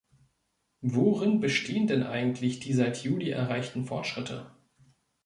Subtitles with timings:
[0.81, 4.49] Worin bestehen denn eigentlich die seit Juli erreichten Fortschritte?